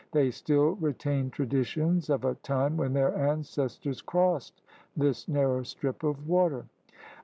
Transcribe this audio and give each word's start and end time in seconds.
They 0.13 0.31
still 0.31 0.69
retain 0.77 1.29
traditions 1.29 2.09
of 2.09 2.25
a 2.25 2.33
time 2.33 2.75
when 2.75 2.93
their 2.93 3.15
ancestors 3.15 4.01
crossed 4.01 4.63
this 4.97 5.27
narrow 5.27 5.61
strip 5.61 6.01
of 6.01 6.27
water. 6.27 6.65